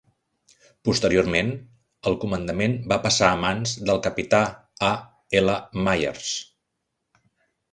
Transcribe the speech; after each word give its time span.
Posteriorment, 0.87 1.51
el 2.11 2.17
comandament 2.23 2.73
va 2.93 2.99
passar 3.05 3.29
a 3.33 3.37
mans 3.43 3.75
del 3.91 4.01
capità 4.09 4.41
A. 4.89 4.91
L. 5.43 5.57
Myers. 5.89 6.33